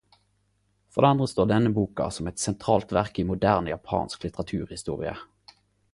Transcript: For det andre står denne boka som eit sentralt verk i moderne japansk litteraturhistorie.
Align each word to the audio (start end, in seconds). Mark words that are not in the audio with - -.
For 0.93 1.05
det 1.05 1.09
andre 1.15 1.27
står 1.33 1.49
denne 1.51 1.71
boka 1.75 2.07
som 2.17 2.31
eit 2.31 2.43
sentralt 2.45 2.95
verk 2.99 3.21
i 3.25 3.29
moderne 3.33 3.73
japansk 3.75 4.27
litteraturhistorie. 4.27 5.17